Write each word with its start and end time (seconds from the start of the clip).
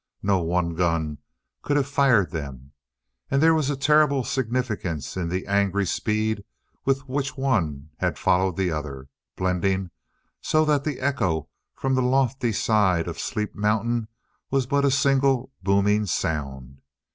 No 0.23 0.39
one 0.39 0.73
gun 0.73 1.19
could 1.61 1.77
have 1.77 1.87
fired 1.87 2.31
them. 2.31 2.71
And 3.29 3.39
there 3.39 3.53
was 3.53 3.69
a 3.69 3.77
terrible 3.77 4.23
significance 4.23 5.15
in 5.15 5.29
the 5.29 5.45
angry 5.45 5.85
speed 5.85 6.43
with 6.85 7.07
which 7.07 7.37
one 7.37 7.91
had 7.99 8.17
followed 8.17 8.57
the 8.57 8.71
other, 8.71 9.09
blending, 9.35 9.91
so 10.41 10.65
that 10.65 10.85
the 10.85 11.01
echo 11.01 11.49
from 11.75 11.93
the 11.93 12.01
lofty 12.01 12.51
side 12.51 13.07
of 13.07 13.19
Sleep 13.19 13.53
Mountain 13.53 14.07
was 14.49 14.65
but 14.65 14.85
a 14.85 14.89
single 14.89 15.51
booming 15.61 16.07
sound. 16.07 16.81